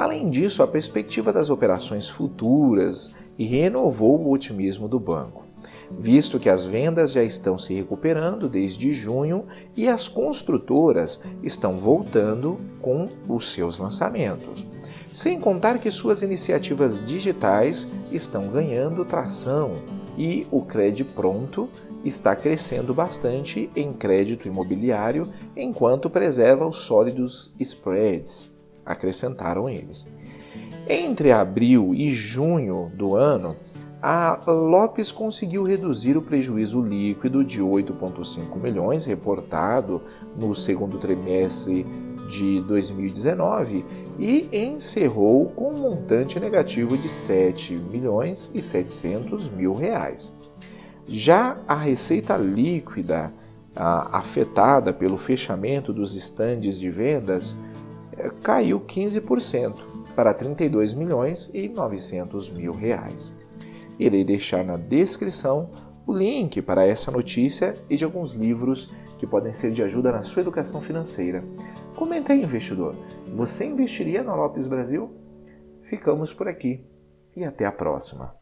[0.00, 5.50] Além disso, a perspectiva das operações futuras renovou o otimismo do banco
[5.98, 9.44] visto que as vendas já estão se recuperando desde junho
[9.76, 14.66] e as construtoras estão voltando com os seus lançamentos.
[15.12, 19.74] Sem contar que suas iniciativas digitais estão ganhando tração
[20.16, 21.68] e o crédito pronto
[22.04, 28.50] está crescendo bastante em crédito imobiliário enquanto preserva os sólidos spreads,
[28.84, 30.08] acrescentaram eles.
[30.88, 33.56] Entre abril e junho do ano,
[34.02, 40.02] a Lopes conseguiu reduzir o prejuízo líquido de 8,5 milhões reportado
[40.36, 41.84] no segundo trimestre
[42.30, 43.84] de 2019
[44.18, 50.32] e encerrou com um montante negativo de 7 milhões e 700 mil reais.
[51.06, 53.34] Já a receita líquida
[53.76, 57.56] a, afetada pelo fechamento dos estandes de vendas
[58.42, 59.74] caiu 15%
[60.14, 63.34] para 32 milhões e 900 mil reais.
[63.98, 65.70] Irei deixar na descrição
[66.06, 70.22] o link para essa notícia e de alguns livros que podem ser de ajuda na
[70.22, 71.44] sua educação financeira.
[71.94, 72.96] Comenta aí, investidor.
[73.34, 75.10] Você investiria na Lopes Brasil?
[75.82, 76.84] Ficamos por aqui
[77.36, 78.39] e até a próxima.